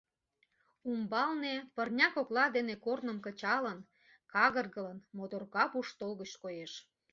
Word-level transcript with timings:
Умбалне, 0.89 1.55
пырня 1.75 2.07
кокла 2.15 2.45
дене 2.55 2.75
корным 2.85 3.17
кычалын, 3.25 3.79
кагыргылын, 4.33 4.99
моторка 5.15 5.63
пуш 5.71 5.87
толгыч 5.99 6.31
коеш. 6.43 6.73